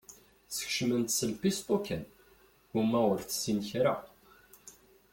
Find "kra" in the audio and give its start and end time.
3.69-3.93